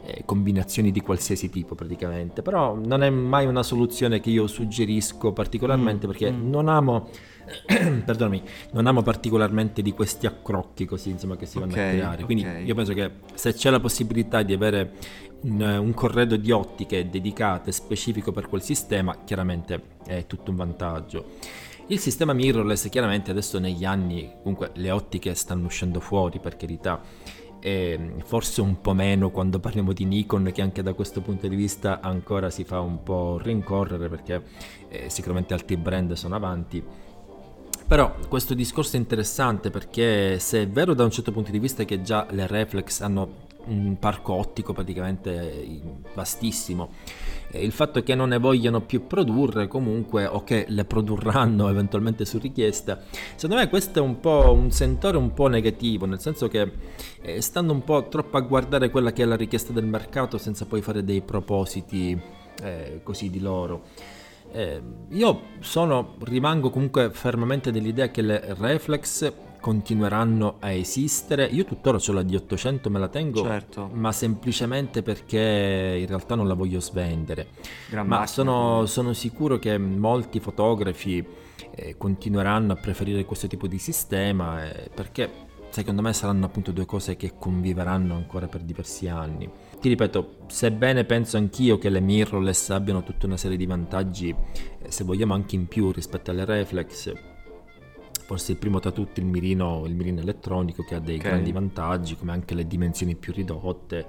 eh, 0.06 0.24
combinazioni 0.26 0.92
di 0.92 1.02
qualsiasi 1.02 1.50
tipo 1.50 1.76
praticamente, 1.76 2.42
però 2.42 2.76
non 2.76 3.04
è 3.04 3.10
mai 3.10 3.46
una 3.46 3.64
soluzione 3.64 4.20
che 4.20 4.30
io 4.30 4.48
suggerisco 4.48 5.34
particolarmente 5.34 6.08
mm, 6.08 6.10
perché 6.10 6.32
mm. 6.32 6.50
non 6.50 6.68
amo 6.70 7.10
perdonami, 8.06 8.42
non 8.72 8.88
amo 8.88 9.02
particolarmente 9.02 9.82
di 9.82 9.92
questi 9.92 10.26
accrocchi 10.26 10.86
così 10.86 11.10
insomma 11.10 11.36
che 11.36 11.46
si 11.46 11.60
vanno 11.60 11.74
okay, 11.74 11.88
a 11.88 11.92
creare. 11.92 12.24
Quindi 12.24 12.44
okay. 12.44 12.66
io 12.66 12.76
penso 12.76 12.94
che 12.94 13.12
se 13.34 13.54
c'è 13.54 13.70
la 13.70 13.80
possibilità 13.80 14.42
di 14.44 14.54
avere 14.54 14.94
un, 15.44 15.62
un, 15.62 15.94
corredo 15.94 16.36
di 16.36 16.52
ottiche 16.52 17.10
dedicate 17.10 17.72
specifico 17.72 18.32
per 18.32 18.48
quel 18.48 18.62
sistema, 18.62 19.24
chiaramente 19.24 19.82
è 20.06 20.26
tutto 20.28 20.52
un 20.52 20.58
vantaggio. 20.58 21.26
Il 21.88 22.00
sistema 22.00 22.34
mirrorless 22.34 22.90
chiaramente 22.90 23.32
adesso 23.32 23.60
negli 23.60 23.84
anni 23.86 24.32
comunque 24.42 24.72
le 24.76 24.92
ottiche 24.92 25.34
stanno 25.36 25.66
uscendo 25.66 26.00
fuori 26.00 26.40
per 26.40 26.56
carità 26.56 27.02
forse 28.26 28.60
un 28.60 28.82
po' 28.82 28.94
meno 28.94 29.32
quando 29.32 29.58
parliamo 29.60 29.94
di 29.94 30.04
Nikon 30.04 30.52
che 30.54 30.62
anche 30.62 30.84
da 30.84 30.94
questo 30.94 31.22
punto 31.22 31.48
di 31.48 31.56
vista 31.56 32.02
ancora 32.02 32.50
si 32.50 32.66
fa 32.66 32.82
un 32.82 33.02
po' 33.04 33.40
rincorrere 33.42 34.10
perché 34.10 34.44
eh, 34.90 35.10
sicuramente 35.10 35.54
altri 35.54 35.78
brand 35.78 36.12
sono 36.14 36.36
avanti 36.36 36.84
però 37.88 38.16
questo 38.28 38.54
discorso 38.54 38.98
è 38.98 39.00
interessante 39.00 39.70
perché 39.70 40.40
se 40.40 40.64
è 40.64 40.68
vero 40.68 40.94
da 40.94 41.06
un 41.06 41.12
certo 41.12 41.32
punto 41.32 41.52
di 41.52 41.60
vista 41.60 41.86
che 41.86 42.02
già 42.02 42.28
le 42.32 42.48
reflex 42.48 43.00
hanno 43.00 43.52
un 43.66 43.98
parco 44.00 44.34
ottico 44.34 44.74
praticamente 44.74 45.82
vastissimo. 46.14 46.92
Il 47.52 47.72
fatto 47.72 48.02
che 48.02 48.16
non 48.16 48.30
ne 48.30 48.40
vogliano 48.40 48.82
più 48.82 49.06
produrre 49.06 49.68
comunque 49.68 50.26
o 50.26 50.44
che 50.44 50.66
le 50.70 50.86
produrranno 50.86 51.70
eventualmente 51.70 52.26
su 52.26 52.40
richiesta, 52.40 53.02
secondo 53.36 53.62
me 53.62 53.70
questo 53.70 54.00
è 54.00 54.02
un 54.02 54.20
po' 54.20 54.52
un 54.54 54.72
sentore 54.72 55.18
un 55.18 55.34
po' 55.34 55.48
negativo, 55.48 56.06
nel 56.06 56.20
senso 56.20 56.48
che 56.48 56.72
eh, 57.22 57.42
stanno 57.42 57.74
un 57.74 57.84
po' 57.84 58.08
troppo 58.08 58.38
a 58.38 58.42
guardare 58.42 58.90
quella 58.90 59.14
che 59.14 59.24
è 59.24 59.26
la 59.26 59.36
richiesta 59.36 59.72
del 59.72 59.86
mercato 59.86 60.38
senza 60.38 60.66
poi 60.66 60.82
fare 60.82 61.04
dei 61.04 61.22
propositi 61.22 62.20
eh, 62.62 63.02
così 63.04 63.30
di 63.30 63.40
loro. 63.40 63.84
Eh, 64.52 64.82
io 65.10 65.42
sono, 65.60 66.16
rimango 66.24 66.70
comunque 66.70 67.10
fermamente 67.12 67.72
dell'idea 67.72 68.10
che 68.10 68.22
le 68.22 68.54
reflex 68.60 69.32
continueranno 69.64 70.58
a 70.60 70.72
esistere. 70.72 71.46
Io 71.46 71.64
tuttora 71.64 71.98
ho 72.06 72.12
la 72.12 72.22
D800, 72.22 72.90
me 72.90 73.00
la 73.00 73.08
tengo, 73.08 73.44
certo. 73.44 73.90
ma 73.94 74.12
semplicemente 74.12 75.02
perché 75.02 75.96
in 76.02 76.06
realtà 76.06 76.36
non 76.36 76.50
la 76.50 76.54
voglio 76.54 76.82
svendere. 76.82 77.48
Gran 77.90 78.06
ma 78.06 78.28
sono, 78.28 78.86
sono, 78.88 79.14
sicuro 79.14 79.60
che 79.60 79.78
molti 79.78 80.42
fotografi 80.42 81.26
eh, 81.72 81.96
continueranno 81.98 82.74
a 82.74 82.76
preferire 82.76 83.24
questo 83.24 83.48
tipo 83.48 83.68
di 83.68 83.78
sistema 83.78 84.70
eh, 84.70 84.90
perché 84.94 85.32
secondo 85.70 86.02
me 86.02 86.12
saranno 86.12 86.46
appunto 86.46 86.74
due 86.74 86.86
cose 86.86 87.16
che 87.16 87.36
conviveranno 87.40 88.16
ancora 88.16 88.48
per 88.48 88.64
diversi 88.64 89.08
anni 89.08 89.50
ti 89.80 89.90
ripeto, 89.90 90.46
sebbene 90.48 91.04
penso 91.04 91.36
anch'io 91.36 91.78
che 91.78 91.90
le 91.90 92.00
mirrorless 92.00 92.70
abbiano 92.70 93.04
tutta 93.04 93.26
una 93.26 93.36
serie 93.36 93.58
di 93.58 93.66
vantaggi, 93.66 94.30
eh, 94.30 94.90
se 94.90 95.04
vogliamo 95.04 95.34
anche 95.34 95.56
in 95.56 95.68
più 95.68 95.92
rispetto 95.92 96.32
alle 96.32 96.46
reflex, 96.46 97.12
forse 98.34 98.54
il 98.54 98.58
primo 98.58 98.80
tra 98.80 98.90
tutti 98.90 99.20
il 99.20 99.28
mirino, 99.28 99.84
il 99.86 99.94
mirino 99.94 100.20
elettronico 100.20 100.84
che 100.84 100.96
ha 100.96 101.00
dei 101.00 101.18
okay. 101.18 101.30
grandi 101.30 101.52
vantaggi, 101.52 102.16
come 102.16 102.32
anche 102.32 102.56
le 102.56 102.66
dimensioni 102.66 103.16
più 103.16 103.32
ridotte. 103.32 104.06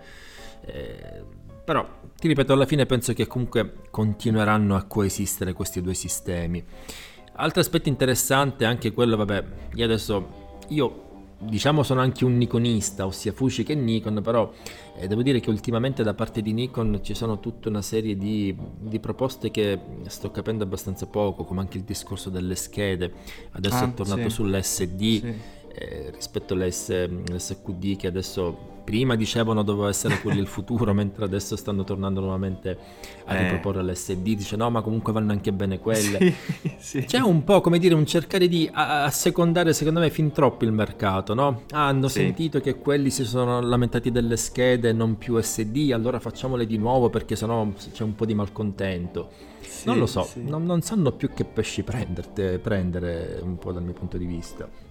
Eh, 0.65 1.23
però, 1.63 1.87
ti 2.17 2.27
ripeto, 2.29 2.55
alla 2.55 2.65
fine 2.65 2.87
penso 2.87 3.13
che 3.13 3.27
comunque 3.27 3.83
continueranno 3.91 4.77
a 4.77 4.85
coesistere 4.85 5.53
questi 5.53 5.83
due 5.83 5.93
sistemi. 5.93 6.65
Altro 7.35 7.61
aspetto 7.61 7.91
interessante 7.91 8.65
è 8.65 8.67
anche 8.67 8.93
quello, 8.93 9.17
vabbè, 9.17 9.45
io 9.75 9.85
adesso 9.85 10.43
io 10.69 11.04
diciamo 11.45 11.83
sono 11.83 12.01
anche 12.01 12.25
un 12.25 12.37
Nikonista, 12.37 13.07
ossia 13.07 13.33
Fuji 13.33 13.63
che 13.63 13.75
Nikon, 13.75 14.21
però 14.23 14.53
eh, 14.97 15.07
devo 15.07 15.23
dire 15.23 15.41
che 15.41 15.51
ultimamente 15.51 16.03
da 16.03 16.15
parte 16.15 16.43
di 16.43 16.53
Nikon 16.53 17.01
ci 17.03 17.15
sono 17.15 17.41
tutta 17.41 17.69
una 17.69 17.83
serie 17.83 18.17
di, 18.17 18.57
di, 18.79 18.99
proposte 19.01 19.51
che 19.51 19.79
sto 20.07 20.31
capendo 20.31 20.65
abbastanza 20.65 21.07
poco, 21.07 21.45
come 21.45 21.61
anche 21.61 21.79
il 21.79 21.85
discorso 21.85 22.31
delle 22.31 22.55
schede. 22.55 23.13
Adesso 23.53 23.77
ah, 23.77 23.89
è 23.89 23.95
tornato 23.95 24.29
sì. 24.29 24.31
sull'SD 24.31 24.99
sì. 24.99 25.35
Eh, 25.75 26.11
rispetto 26.13 26.55
all'SQD 26.55 27.97
che 27.97 28.07
adesso 28.07 28.73
prima 28.85 29.17
dicevano 29.17 29.63
doveva 29.63 29.89
essere 29.89 30.21
quello 30.21 30.41
il 30.41 30.47
futuro, 30.47 30.93
mentre 30.95 31.25
adesso 31.25 31.57
stanno 31.57 31.83
tornando 31.83 32.21
nuovamente 32.21 32.79
a 33.25 33.35
eh. 33.35 33.43
riproporre 33.43 33.83
l'SD, 33.83 34.23
dice 34.23 34.57
no 34.57 34.71
ma 34.71 34.83
comunque 34.83 35.13
vanno 35.13 35.33
anche 35.33 35.53
bene 35.53 35.79
quelle. 35.81 36.19
Sì, 36.19 36.77
sì. 37.01 37.05
C'è 37.05 37.19
un 37.19 37.43
po' 37.43 37.61
come 37.61 37.79
dire 37.79 37.95
un 37.95 38.07
cercare 38.07 38.47
di 38.47 38.71
assecondare 38.73 39.73
secondo 39.73 40.01
me 40.01 40.11
fin 40.11 40.31
troppo 40.31 40.65
il 40.65 40.73
mercato, 40.73 41.35
no? 41.35 41.63
Ah, 41.71 41.89
hanno 41.89 42.09
sì. 42.09 42.21
sentito 42.21 42.61
che 42.61 42.77
quelli 42.77 43.11
si 43.11 43.25
sono 43.25 43.61
lamentati 43.61 44.13
delle 44.13 44.37
schede 44.37 44.93
non 44.93 45.17
più 45.17 45.41
SD, 45.41 45.91
allora 45.93 46.21
facciamole 46.21 46.67
di 46.67 46.77
nuovo 46.77 47.11
perché 47.11 47.35
sennò 47.35 47.67
c'è 47.93 48.03
un 48.03 48.15
po' 48.15 48.27
di 48.27 48.35
malcontento. 48.35 49.31
non 49.85 49.99
lo 49.99 50.07
so, 50.07 50.29
non, 50.35 50.65
non, 50.65 50.83
sanno 50.83 51.13
più 51.13 51.33
che 51.33 51.45
pesci 51.45 51.83
prendere 51.83 53.41
un 53.43 53.57
po' 53.57 53.73
dal 53.73 53.83
mio 53.83 53.95
punto 53.95 54.19
di 54.19 54.27
vista. 54.27 54.84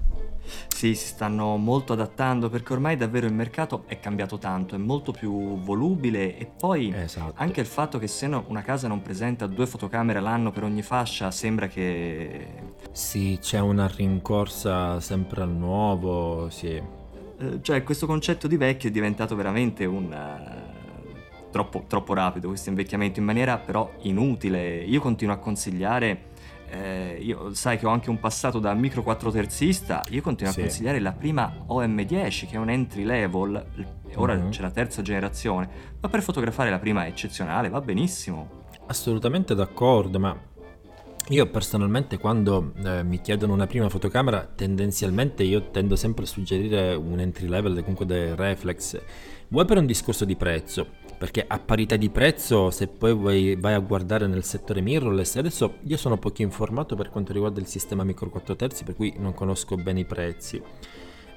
Sì, 0.68 0.96
si 0.96 1.08
stanno 1.08 1.56
molto 1.58 1.94
adattando 1.94 2.50
perché 2.50 2.74
ormai 2.74 2.98
davvero 2.98 3.26
il 3.26 3.34
mercato 3.34 3.84
è 3.88 4.00
cambiato 4.00 4.38
tanto, 4.38 4.76
è 4.76 4.78
molto 4.78 5.12
più 5.12 5.60
volubile 5.60 6.38
e 6.38 6.46
poi 6.46 6.94
esatto. 6.94 7.34
anche 7.38 7.62
il 7.62 7.66
fatto 7.66 7.98
che 8.00 8.08
se 8.08 8.26
una 8.26 8.62
casa 8.62 8.88
non 8.88 9.02
presenta 9.02 9.48
due 9.48 9.66
fotocamere 9.66 10.20
all'anno 10.20 10.52
per 10.52 10.64
ogni 10.64 10.82
fascia 10.82 11.32
sembra 11.32 11.68
che 11.68 12.48
Sì, 12.92 13.38
c'è 13.42 13.60
una 13.60 13.88
rincorsa 13.88 15.00
sempre 15.00 15.42
al 15.42 15.52
nuovo, 15.52 16.50
sì. 16.50 16.70
Eh, 16.74 17.60
cioè, 17.62 17.84
questo 17.84 18.06
concetto 18.06 18.48
di 18.48 18.58
vecchio 18.58 18.90
è 18.90 18.92
diventato 18.92 19.36
veramente 19.36 19.86
un... 19.86 20.06
Uh, 20.06 20.72
troppo, 21.54 21.84
troppo 21.88 22.14
rapido 22.16 22.48
questo 22.48 22.70
invecchiamento 22.70 23.20
in 23.20 23.26
maniera 23.26 23.58
però 23.58 23.90
inutile. 24.02 24.84
Io 24.84 25.00
continuo 25.00 25.36
a 25.36 25.38
consigliare 25.38 26.32
eh, 26.74 27.18
io 27.22 27.53
sai 27.53 27.77
che 27.77 27.86
ho 27.86 27.89
anche 27.89 28.10
un 28.10 28.20
passato 28.20 28.58
da 28.58 28.74
micro 28.74 29.03
4 29.03 29.30
terzista, 29.30 30.01
io 30.10 30.22
continuo 30.22 30.51
sì. 30.51 30.60
a 30.60 30.63
consigliare 30.63 31.00
la 31.00 31.12
prima 31.12 31.65
OM10 31.68 32.48
che 32.48 32.56
è 32.56 32.58
un 32.58 32.70
entry 32.70 33.03
level, 33.03 33.63
ora 34.15 34.36
mm-hmm. 34.36 34.50
c'è 34.50 34.62
la 34.62 34.72
terza 34.72 35.03
generazione, 35.03 35.70
ma 36.00 36.10
per 36.10 36.24
fotografare 36.24 36.72
la 36.72 36.80
prima 36.80 37.06
è 37.06 37.10
eccezionale, 37.10 37.70
va 37.70 37.80
benissimo. 37.80 38.62
Assolutamente 38.88 39.53
d'accordo, 39.53 40.20
ma 40.20 40.36
io 41.30 41.48
personalmente 41.48 42.18
quando 42.18 42.74
eh, 42.84 43.03
mi 43.03 43.22
chiedono 43.22 43.53
una 43.53 43.68
prima 43.68 43.88
fotocamera, 43.88 44.46
tendenzialmente 44.56 45.44
io 45.44 45.70
tendo 45.72 45.96
sempre 45.96 46.25
a 46.25 46.27
suggerire 46.27 46.96
un 46.96 47.20
entry 47.20 47.48
level, 47.48 47.80
comunque 47.80 48.06
dei 48.06 48.36
reflex, 48.36 49.00
vuoi 49.48 49.65
per 49.65 49.77
un 49.77 49.86
discorso 49.86 50.25
di 50.25 50.36
prezzo, 50.36 50.86
perché 51.18 51.46
a 51.48 51.60
parità 51.60 51.96
di 51.96 52.10
prezzo 52.10 52.72
se 52.72 52.88
poi 52.88 53.15
vai, 53.15 53.56
vai, 53.56 53.74
a 53.74 53.80
guardare 53.80 54.27
nel 54.27 54.44
settore 54.44 54.82
mirrorless 54.82 55.38
adesso 55.38 55.75
io 55.84 55.96
sono 55.96 56.18
poco 56.18 56.42
informato 56.42 56.96
per 56.96 57.10
quanto 57.10 57.32
riguarda 57.32 57.62
il 57.62 57.68
sistema 57.68 58.03
micro 58.03 58.30
4 58.30 58.56
terzi 58.58 58.84
per 58.84 58.96
cui 58.96 59.13
non 59.18 59.34
conosco 59.34 59.77
bene 59.77 60.01
i 60.01 60.06
prezzi 60.06 60.62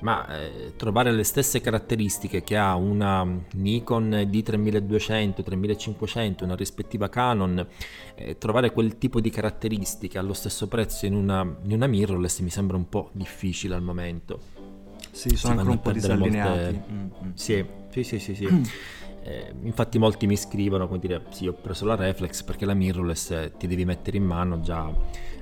ma 0.01 0.27
eh, 0.39 0.73
trovare 0.77 1.11
le 1.13 1.25
stesse 1.25 1.61
caratteristiche 1.61 2.43
che 2.43 2.57
ha 2.57 2.75
una 2.75 3.27
Nikon 3.55 4.11
D3200, 4.31 5.43
3500, 5.43 6.45
una 6.45 6.55
rispettiva 6.55 7.09
Canon, 7.09 7.67
eh, 8.15 8.39
trovare 8.39 8.71
quel 8.73 8.99
tipo 8.99 9.21
di 9.21 9.31
caratteristiche 9.31 10.19
allo 10.19 10.35
stesso 10.35 10.69
prezzo 10.69 11.07
in 11.07 11.15
una, 11.15 11.41
in 11.63 11.73
una 11.73 11.87
mirrorless 11.87 12.41
mi 12.41 12.51
sembra 12.51 12.77
un 12.77 12.89
po' 12.89 13.11
difficile 13.13 13.75
al 13.75 13.83
momento. 13.83 14.55
Sì, 15.11 15.31
sono 15.35 15.55
si 15.55 15.61
anche 15.61 15.71
un 15.71 15.81
po' 15.81 15.93
disallineati. 15.93 16.73
Molte... 16.73 16.93
Mm-hmm. 16.93 17.33
Sì, 17.35 17.65
sì, 17.91 18.03
sì, 18.03 18.19
sì. 18.19 18.35
sì. 18.35 18.47
Eh, 19.27 19.53
infatti 19.65 19.99
molti 19.99 20.29
mi 20.29 20.37
scrivono 20.37 20.87
come 20.87 21.01
dire 21.01 21.25
sì 21.31 21.49
ho 21.49 21.53
preso 21.53 21.85
la 21.85 21.97
reflex 21.97 22.45
perché 22.45 22.65
la 22.65 22.75
mirrorless 22.75 23.31
eh, 23.33 23.53
ti 23.59 23.67
devi 23.67 23.85
mettere 23.85 24.19
in 24.19 24.25
mano 24.25 24.61
già 24.61 24.89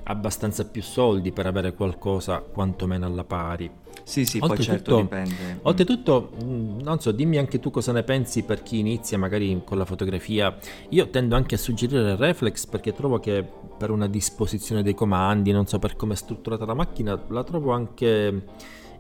abbastanza 0.05 0.65
più 0.65 0.81
soldi 0.81 1.33
per 1.33 1.45
avere 1.45 1.75
qualcosa 1.75 2.39
quantomeno 2.39 3.05
alla 3.05 3.25
pari. 3.25 3.71
Sì, 4.03 4.25
sì, 4.25 4.39
oltretutto, 4.41 4.55
poi 4.55 4.65
certo 4.65 5.01
dipende. 5.01 5.59
Oltretutto, 5.63 6.31
mm, 6.43 6.81
non 6.81 7.01
so, 7.01 7.13
dimmi 7.13 7.39
anche 7.39 7.61
tu 7.61 7.71
cosa 7.71 7.93
ne 7.93 8.03
pensi 8.03 8.43
per 8.43 8.63
chi 8.63 8.79
inizia 8.79 9.17
magari 9.19 9.63
con 9.65 9.79
la 9.79 9.85
fotografia. 9.85 10.57
Io 10.91 11.09
tendo 11.09 11.37
anche 11.37 11.55
a 11.55 11.59
suggerire 11.59 12.11
il 12.11 12.17
reflex 12.17 12.67
perché 12.67 12.93
trovo 12.93 13.19
che 13.19 13.47
per 13.79 13.91
una 13.91 14.09
disposizione 14.09 14.83
dei 14.83 14.95
comandi, 14.95 15.53
non 15.53 15.67
so 15.67 15.79
per 15.79 15.97
come 15.97 16.15
è 16.15 16.17
strutturata 16.17 16.65
la 16.65 16.75
macchina, 16.75 17.21
la 17.29 17.45
trovo 17.45 17.73
anche 17.73 18.45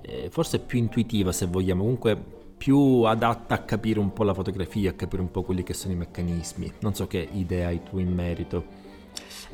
eh, 0.00 0.28
forse 0.30 0.60
più 0.60 0.78
intuitiva 0.78 1.32
se 1.32 1.46
vogliamo. 1.46 1.82
Comunque 1.82 2.42
più 2.56 3.02
adatta 3.02 3.56
a 3.56 3.58
capire 3.58 3.98
un 3.98 4.12
po' 4.12 4.24
la 4.24 4.32
fotografia, 4.32 4.90
a 4.90 4.94
capire 4.94 5.20
un 5.20 5.30
po' 5.30 5.42
quelli 5.42 5.62
che 5.62 5.74
sono 5.74 5.92
i 5.92 5.96
meccanismi. 5.96 6.72
Non 6.80 6.94
so 6.94 7.06
che 7.06 7.28
idea 7.32 7.68
hai 7.68 7.82
tu 7.82 7.98
in 7.98 8.12
merito. 8.12 8.82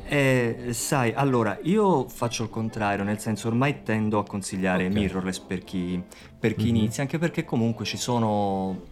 Eh, 0.07 0.67
sai, 0.71 1.13
allora, 1.13 1.57
io 1.63 2.07
faccio 2.07 2.43
il 2.43 2.49
contrario, 2.49 3.03
nel 3.03 3.19
senso 3.19 3.47
ormai 3.47 3.83
tendo 3.83 4.19
a 4.19 4.25
consigliare 4.25 4.87
okay. 4.87 4.97
mirrorless 4.97 5.39
per 5.39 5.63
chi, 5.63 6.01
per 6.39 6.55
chi 6.55 6.65
mm-hmm. 6.65 6.75
inizia, 6.75 7.03
anche 7.03 7.17
perché 7.17 7.45
comunque 7.45 7.85
ci 7.85 7.97
sono 7.97 8.89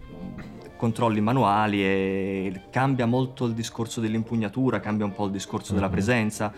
controlli 0.77 1.19
manuali 1.19 1.83
e 1.83 2.61
cambia 2.69 3.05
molto 3.05 3.45
il 3.45 3.53
discorso 3.53 3.99
dell'impugnatura, 3.99 4.79
cambia 4.79 5.05
un 5.05 5.13
po' 5.13 5.25
il 5.25 5.31
discorso 5.31 5.73
mm-hmm. 5.73 5.81
della 5.81 5.91
presenza 5.91 6.53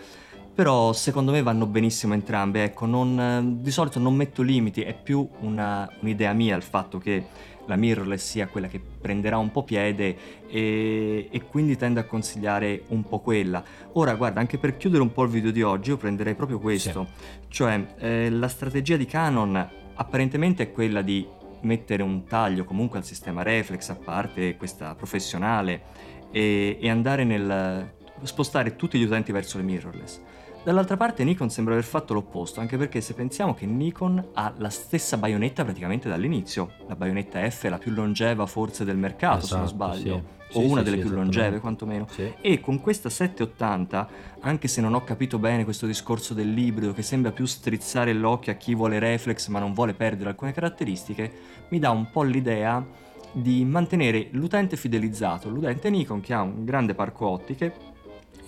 però 0.54 0.92
secondo 0.92 1.32
me 1.32 1.42
vanno 1.42 1.66
benissimo 1.66 2.14
entrambe, 2.14 2.64
ecco, 2.64 2.86
non, 2.86 3.58
di 3.60 3.70
solito 3.70 3.98
non 3.98 4.14
metto 4.14 4.42
limiti, 4.42 4.82
è 4.82 4.94
più 4.94 5.26
una, 5.40 5.88
un'idea 6.00 6.32
mia 6.32 6.56
il 6.56 6.62
fatto 6.62 6.98
che 6.98 7.26
la 7.66 7.76
mirrorless 7.76 8.22
sia 8.22 8.48
quella 8.48 8.66
che 8.66 8.80
prenderà 8.80 9.38
un 9.38 9.50
po' 9.50 9.62
piede 9.62 10.16
e, 10.48 11.28
e, 11.30 11.42
quindi 11.46 11.76
tendo 11.76 12.00
a 12.00 12.04
consigliare 12.04 12.82
un 12.88 13.04
po' 13.04 13.20
quella. 13.20 13.62
Ora 13.92 14.14
guarda, 14.14 14.40
anche 14.40 14.58
per 14.58 14.76
chiudere 14.76 15.02
un 15.02 15.12
po' 15.12 15.22
il 15.22 15.30
video 15.30 15.50
di 15.50 15.62
oggi 15.62 15.90
io 15.90 15.96
prenderei 15.96 16.34
proprio 16.34 16.58
questo, 16.58 17.06
sì. 17.14 17.38
cioè 17.48 17.86
eh, 17.98 18.30
la 18.30 18.48
strategia 18.48 18.96
di 18.96 19.06
Canon 19.06 19.70
apparentemente 19.94 20.64
è 20.64 20.72
quella 20.72 21.02
di 21.02 21.26
mettere 21.62 22.02
un 22.02 22.24
taglio 22.24 22.64
comunque 22.64 22.98
al 22.98 23.04
sistema 23.04 23.42
reflex, 23.42 23.88
a 23.88 23.94
parte 23.94 24.56
questa 24.56 24.94
professionale, 24.94 25.82
e, 26.30 26.76
e 26.80 26.90
andare 26.90 27.24
nel 27.24 27.90
spostare 28.24 28.76
tutti 28.76 28.98
gli 28.98 29.04
utenti 29.04 29.32
verso 29.32 29.58
le 29.58 29.64
mirrorless. 29.64 30.20
Dall'altra 30.64 30.96
parte 30.96 31.24
Nikon 31.24 31.50
sembra 31.50 31.74
aver 31.74 31.84
fatto 31.84 32.14
l'opposto, 32.14 32.60
anche 32.60 32.76
perché 32.76 33.00
se 33.00 33.14
pensiamo 33.14 33.52
che 33.52 33.66
Nikon 33.66 34.28
ha 34.34 34.54
la 34.58 34.70
stessa 34.70 35.16
baionetta 35.16 35.64
praticamente 35.64 36.08
dall'inizio, 36.08 36.74
la 36.86 36.94
baionetta 36.94 37.50
F 37.50 37.64
è 37.64 37.68
la 37.68 37.78
più 37.78 37.90
longeva 37.90 38.46
forse 38.46 38.84
del 38.84 38.96
mercato 38.96 39.38
esatto, 39.38 39.46
se 39.46 39.54
non 39.56 39.64
esatto, 39.64 39.76
sbaglio, 39.76 40.22
sì. 40.50 40.58
o 40.58 40.60
sì, 40.60 40.66
una 40.68 40.84
sì, 40.84 40.90
delle 40.90 41.02
più 41.02 41.10
longeve 41.10 41.58
quantomeno, 41.58 42.06
e 42.40 42.60
con 42.60 42.80
questa 42.80 43.10
780, 43.10 44.08
anche 44.42 44.68
se 44.68 44.80
non 44.80 44.94
ho 44.94 45.02
capito 45.02 45.40
bene 45.40 45.64
questo 45.64 45.86
discorso 45.86 46.32
dell'ibrido 46.32 46.92
che 46.92 47.02
sembra 47.02 47.32
più 47.32 47.44
strizzare 47.44 48.12
l'occhio 48.12 48.52
a 48.52 48.54
chi 48.54 48.76
vuole 48.76 49.00
reflex 49.00 49.48
ma 49.48 49.58
non 49.58 49.74
vuole 49.74 49.94
perdere 49.94 50.28
alcune 50.28 50.52
caratteristiche, 50.52 51.32
mi 51.70 51.80
dà 51.80 51.90
un 51.90 52.08
po' 52.08 52.22
l'idea 52.22 52.86
di 53.32 53.64
mantenere 53.64 54.28
l'utente 54.30 54.76
fidelizzato, 54.76 55.48
l'utente 55.48 55.90
Nikon 55.90 56.20
che 56.20 56.34
ha 56.34 56.42
un 56.42 56.64
grande 56.64 56.94
parco 56.94 57.26
ottiche 57.26 57.90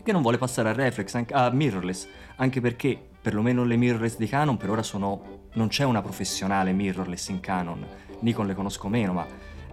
che 0.05 0.13
non 0.13 0.23
vuole 0.23 0.39
passare 0.39 0.69
a 0.69 0.73
reflex, 0.73 1.25
a 1.31 1.51
mirrorless, 1.51 2.07
anche 2.37 2.61
perché 2.61 2.97
perlomeno 3.21 3.65
le 3.65 3.77
mirrorless 3.77 4.17
di 4.19 4.29
Canon 4.29 4.57
per 4.57 4.71
ora 4.71 4.83
sono... 4.83 5.49
non 5.55 5.69
c'è 5.69 5.85
una 5.85 6.03
professionale 6.03 6.73
mirrorless 6.73 7.29
in 7.29 7.41
Canon, 7.41 7.85
Nikon 8.21 8.47
le 8.47 8.55
conosco 8.55 8.89
meno, 8.89 9.15
ma 9.15 9.27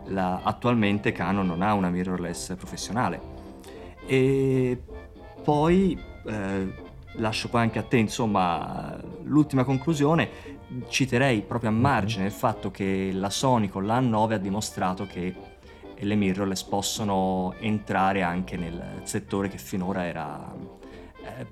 la, 0.05 0.39
attualmente 0.41 1.11
Canon 1.11 1.45
non 1.45 1.61
ha 1.61 1.73
una 1.73 1.89
mirrorless 1.89 2.55
professionale. 2.55 3.19
E 4.07 4.81
poi 5.43 6.01
eh, 6.25 6.73
lascio 7.15 7.49
poi 7.49 7.61
anche 7.61 7.79
a 7.79 7.83
te, 7.83 7.97
insomma, 7.97 8.97
l'ultima 9.23 9.65
conclusione, 9.65 10.29
citerei 10.87 11.41
proprio 11.41 11.69
a 11.69 11.73
margine 11.73 12.25
il 12.25 12.31
fatto 12.31 12.71
che 12.71 13.11
la 13.13 13.29
Sony 13.29 13.67
con 13.67 13.85
l'A9 13.85 14.31
ha 14.31 14.37
dimostrato 14.37 15.05
che 15.05 15.35
e 16.01 16.05
le 16.05 16.15
mirrorless 16.15 16.63
possono 16.63 17.53
entrare 17.59 18.23
anche 18.23 18.57
nel 18.57 19.01
settore 19.03 19.49
che 19.49 19.59
finora 19.59 20.03
era 20.03 20.51
eh, 21.23 21.45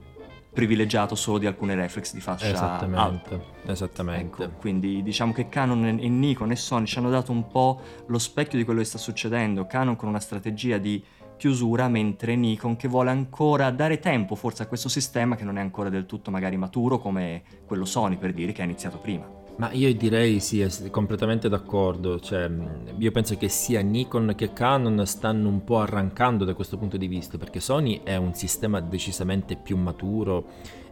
privilegiato 0.51 1.13
solo 1.13 1.37
di 1.37 1.45
alcune 1.45 1.75
reflex 1.75 2.13
di 2.13 2.19
fascia 2.19 2.47
esattamente, 2.47 3.33
alta. 3.35 3.71
Esattamente. 3.71 4.43
Ecco, 4.43 4.53
quindi 4.57 5.03
diciamo 5.03 5.33
che 5.33 5.49
Canon 5.49 5.85
e 5.85 6.09
Nikon 6.09 6.49
e 6.49 6.55
Sony 6.55 6.87
ci 6.87 6.97
hanno 6.97 7.11
dato 7.11 7.31
un 7.31 7.47
po' 7.47 7.79
lo 8.07 8.17
specchio 8.17 8.57
di 8.57 8.63
quello 8.63 8.79
che 8.79 8.87
sta 8.87 8.97
succedendo. 8.97 9.67
Canon 9.67 9.95
con 9.95 10.09
una 10.09 10.19
strategia 10.19 10.79
di 10.79 11.03
chiusura, 11.37 11.87
mentre 11.87 12.35
Nikon 12.35 12.75
che 12.75 12.87
vuole 12.87 13.11
ancora 13.11 13.69
dare 13.69 13.99
tempo 13.99 14.33
forse 14.33 14.63
a 14.63 14.65
questo 14.65 14.89
sistema 14.89 15.35
che 15.35 15.43
non 15.43 15.59
è 15.59 15.61
ancora 15.61 15.89
del 15.89 16.07
tutto 16.07 16.31
magari 16.31 16.57
maturo 16.57 16.97
come 16.97 17.43
quello 17.67 17.85
Sony 17.85 18.17
per 18.17 18.33
dire 18.33 18.51
che 18.51 18.63
ha 18.63 18.65
iniziato 18.65 18.97
prima. 18.97 19.38
Ma 19.59 19.73
io 19.73 19.93
direi 19.93 20.39
sì, 20.39 20.65
completamente 20.89 21.49
d'accordo, 21.49 22.17
cioè, 22.21 22.49
io 22.97 23.11
penso 23.11 23.35
che 23.35 23.49
sia 23.49 23.81
Nikon 23.81 24.31
che 24.33 24.53
Canon 24.53 25.05
stanno 25.05 25.49
un 25.49 25.65
po' 25.65 25.79
arrancando 25.79 26.45
da 26.45 26.53
questo 26.53 26.77
punto 26.77 26.95
di 26.95 27.07
vista, 27.07 27.37
perché 27.37 27.59
Sony 27.59 27.99
è 28.03 28.15
un 28.15 28.33
sistema 28.33 28.79
decisamente 28.79 29.57
più 29.57 29.75
maturo 29.75 30.45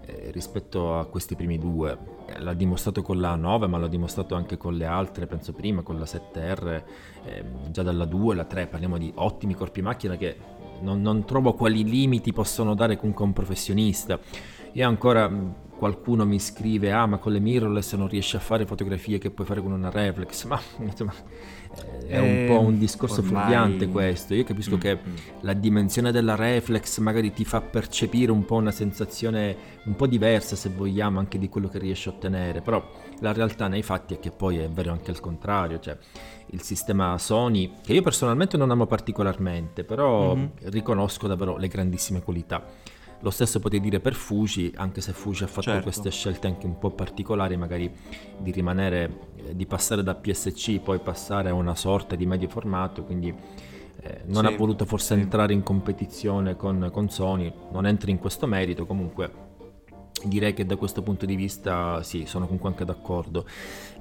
eh, 0.05 0.31
rispetto 0.31 0.97
a 0.97 1.05
questi 1.05 1.37
primi 1.37 1.57
due. 1.57 1.97
L'ha 2.39 2.53
dimostrato 2.53 3.01
con 3.03 3.21
la 3.21 3.35
9, 3.35 3.67
ma 3.67 3.77
l'ha 3.77 3.87
dimostrato 3.87 4.35
anche 4.35 4.57
con 4.57 4.75
le 4.75 4.85
altre, 4.85 5.27
penso 5.27 5.53
prima, 5.53 5.81
con 5.81 5.97
la 5.97 6.03
7R, 6.03 6.83
eh, 7.23 7.45
già 7.71 7.83
dalla 7.83 8.03
2, 8.03 8.35
la 8.35 8.43
3, 8.43 8.67
parliamo 8.67 8.97
di 8.97 9.09
ottimi 9.15 9.55
corpi 9.55 9.81
macchina 9.81 10.17
che 10.17 10.35
non, 10.81 11.01
non 11.01 11.23
trovo 11.23 11.53
quali 11.53 11.85
limiti 11.85 12.33
possono 12.33 12.75
dare 12.75 12.97
comunque 12.97 13.23
un 13.23 13.31
professionista. 13.31 14.19
Io 14.73 14.85
ancora 14.85 15.31
qualcuno 15.77 16.25
mi 16.25 16.39
scrive 16.39 16.91
ah 16.91 17.05
ma 17.05 17.17
con 17.17 17.31
le 17.31 17.39
mirrorless 17.39 17.93
non 17.95 18.07
riesci 18.07 18.35
a 18.35 18.39
fare 18.39 18.65
fotografie 18.65 19.19
che 19.19 19.29
puoi 19.29 19.45
fare 19.45 19.61
con 19.61 19.71
una 19.71 19.89
reflex 19.89 20.45
ma 20.45 20.59
insomma 20.79 21.13
è 22.07 22.17
un 22.17 22.45
po' 22.47 22.59
un 22.61 22.79
discorso 22.79 23.19
ormai... 23.19 23.33
fuorviante 23.33 23.87
questo 23.87 24.33
io 24.33 24.43
capisco 24.43 24.75
mm, 24.75 24.79
che 24.79 24.95
mm. 24.95 25.15
la 25.41 25.53
dimensione 25.53 26.11
della 26.11 26.35
reflex 26.35 26.97
magari 26.99 27.31
ti 27.31 27.45
fa 27.45 27.61
percepire 27.61 28.31
un 28.31 28.45
po' 28.45 28.55
una 28.55 28.71
sensazione 28.71 29.55
un 29.83 29.95
po' 29.95 30.07
diversa 30.07 30.55
se 30.55 30.69
vogliamo 30.69 31.19
anche 31.19 31.37
di 31.37 31.47
quello 31.47 31.67
che 31.67 31.77
riesci 31.77 32.09
a 32.09 32.13
ottenere 32.13 32.61
però 32.61 32.83
la 33.19 33.31
realtà 33.31 33.67
nei 33.67 33.83
fatti 33.83 34.15
è 34.15 34.19
che 34.19 34.31
poi 34.31 34.57
è 34.57 34.69
vero 34.69 34.91
anche 34.91 35.11
il 35.11 35.19
contrario 35.19 35.79
cioè 35.79 35.97
il 36.51 36.61
sistema 36.61 37.17
Sony 37.17 37.73
che 37.83 37.93
io 37.93 38.01
personalmente 38.01 38.57
non 38.57 38.71
amo 38.71 38.87
particolarmente 38.87 39.83
però 39.83 40.35
mm-hmm. 40.35 40.47
riconosco 40.63 41.27
davvero 41.27 41.57
le 41.57 41.67
grandissime 41.67 42.23
qualità 42.23 42.95
lo 43.21 43.29
stesso 43.29 43.59
potete 43.59 43.81
dire 43.81 43.99
per 43.99 44.13
Fuji, 44.13 44.71
anche 44.75 45.01
se 45.01 45.11
Fuji 45.11 45.43
ha 45.43 45.47
fatto 45.47 45.61
certo. 45.61 45.83
queste 45.83 46.11
scelte 46.11 46.47
anche 46.47 46.65
un 46.65 46.77
po' 46.77 46.91
particolari, 46.91 47.57
magari 47.57 47.91
di 48.37 48.51
rimanere, 48.51 49.31
eh, 49.35 49.55
di 49.55 49.65
passare 49.65 50.03
da 50.03 50.13
PSC 50.15 50.79
poi 50.79 50.99
passare 50.99 51.49
a 51.49 51.53
una 51.53 51.75
sorta 51.75 52.15
di 52.15 52.25
medio 52.25 52.47
formato, 52.47 53.03
quindi 53.03 53.33
eh, 54.01 54.21
non 54.25 54.45
sì, 54.45 54.53
ha 54.53 54.55
voluto 54.55 54.85
forse 54.85 55.15
sì. 55.15 55.21
entrare 55.21 55.53
in 55.53 55.63
competizione 55.63 56.55
con, 56.55 56.89
con 56.91 57.09
Sony, 57.09 57.51
non 57.71 57.87
entri 57.87 58.11
in 58.11 58.19
questo 58.19 58.45
merito, 58.45 58.85
comunque 58.85 59.45
direi 60.23 60.53
che 60.53 60.65
da 60.65 60.75
questo 60.75 61.01
punto 61.03 61.25
di 61.25 61.35
vista 61.35 62.01
sì, 62.03 62.25
sono 62.25 62.45
comunque 62.45 62.69
anche 62.69 62.85
d'accordo. 62.85 63.45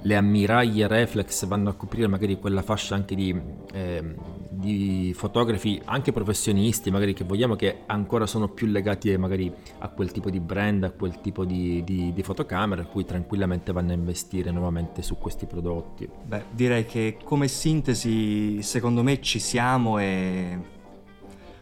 Le 0.01 0.15
ammiraglie 0.15 0.87
reflex 0.87 1.45
vanno 1.45 1.69
a 1.69 1.73
coprire 1.73 2.07
magari 2.07 2.39
quella 2.39 2.61
fascia 2.61 2.95
anche 2.95 3.15
di, 3.15 3.39
eh, 3.73 4.15
di, 4.57 5.13
fotografi, 5.15 5.79
anche 5.85 6.11
professionisti, 6.11 6.89
magari 6.91 7.13
che 7.13 7.23
vogliamo 7.23 7.55
che 7.55 7.83
ancora 7.85 8.25
sono 8.25 8.49
più 8.49 8.67
legati 8.67 9.15
magari 9.17 9.51
a 9.79 9.89
quel 9.89 10.11
tipo 10.11 10.29
di 10.29 10.39
brand, 10.39 10.83
a 10.83 10.91
quel 10.91 11.21
tipo 11.21 11.45
di, 11.45 11.83
di, 11.83 12.11
di 12.13 12.23
fotocamera, 12.23 12.85
cui 12.85 13.05
tranquillamente 13.05 13.71
vanno 13.71 13.91
a 13.91 13.93
investire 13.93 14.51
nuovamente 14.51 15.01
su 15.01 15.17
questi 15.17 15.45
prodotti. 15.45 16.09
Beh, 16.25 16.45
direi 16.51 16.85
che 16.85 17.17
come 17.23 17.47
sintesi 17.47 18.61
secondo 18.61 19.03
me 19.03 19.21
ci 19.21 19.39
siamo 19.39 19.99
e 19.99 20.59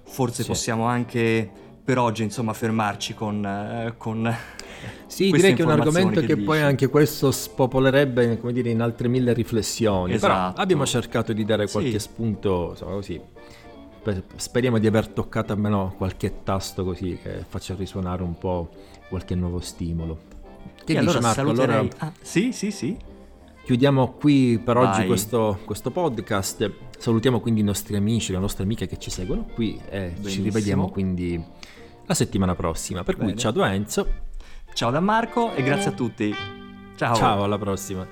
forse 0.04 0.44
sì. 0.44 0.48
possiamo 0.50 0.86
anche 0.86 1.50
per 1.84 2.00
oggi 2.00 2.24
insomma 2.24 2.54
fermarci 2.54 3.14
con, 3.14 3.46
eh, 3.46 3.94
con 3.98 4.36
sì, 5.08 5.32
direi 5.32 5.54
che 5.54 5.62
è 5.62 5.66
un 5.66 5.72
argomento 5.72 6.20
che, 6.20 6.28
che 6.28 6.38
poi 6.38 6.62
anche 6.62 6.88
questo 6.88 7.32
spopolerebbe 7.32 8.40
come 8.40 8.54
dire, 8.54 8.70
in 8.70 8.82
altre 8.82 9.08
mille 9.08 9.34
riflessioni. 9.34 10.14
Esatto. 10.14 10.54
Però 10.54 10.62
abbiamo 10.62 10.86
cercato 10.86 11.34
di 11.34 11.46
dare 11.46 11.68
qualche 11.70 11.92
sì. 11.92 12.00
spunto, 12.00 12.70
insomma, 12.72 12.94
così. 12.94 13.22
Speriamo 14.36 14.78
di 14.78 14.86
aver 14.86 15.08
toccato 15.08 15.52
almeno 15.52 15.96
qualche 15.98 16.44
tasto 16.44 16.84
così 16.84 17.18
che 17.22 17.44
faccia 17.48 17.74
risuonare 17.76 18.22
un 18.22 18.38
po' 18.38 18.70
qualche 19.10 19.34
nuovo 19.34 19.60
stimolo. 19.60 20.34
Che 20.84 20.94
e 20.94 20.96
dici 20.96 20.98
allora 20.98 21.20
Marco? 21.22 21.36
Saluterei... 21.36 21.76
Allora... 21.78 21.96
Ah, 21.98 22.14
sì, 22.22 22.52
sì, 22.52 22.72
sì. 22.72 22.98
Chiudiamo 23.66 24.12
qui 24.12 24.62
per 24.64 24.76
Vai. 24.76 24.86
oggi 24.86 25.08
questo, 25.08 25.60
questo, 25.66 25.90
podcast. 25.90 26.72
Salutiamo 27.00 27.40
quindi 27.40 27.62
i 27.62 27.64
nostri 27.64 27.96
amici, 27.96 28.32
le 28.32 28.38
nostre 28.38 28.64
amiche 28.64 28.86
che 28.86 29.00
ci 29.00 29.10
seguono 29.10 29.48
qui 29.56 29.82
e 29.90 30.00
Benissimo. 30.00 30.30
ci 30.30 30.42
rivediamo 30.44 30.90
quindi 30.90 31.44
la 32.06 32.14
settimana 32.14 32.54
prossima. 32.54 33.04
Per 33.04 33.18
Bene. 33.18 33.32
cui 33.32 33.40
ciao 33.40 33.64
Enzo. 33.64 34.25
Ciao 34.76 34.92
da 34.92 35.00
Marco 35.00 35.54
e 35.54 35.64
grazie 35.64 35.92
a 35.92 35.94
tutti. 35.94 36.36
Ciao. 36.98 37.16
Ciao, 37.16 37.44
alla 37.46 37.58
prossima. 37.58 38.06